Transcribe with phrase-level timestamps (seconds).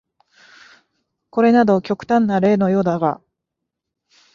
[1.29, 3.21] これなど極端な例のようだが、